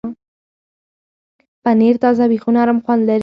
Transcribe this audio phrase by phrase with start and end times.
[1.63, 3.19] پنېر تازه وي نو نرم خوند لري.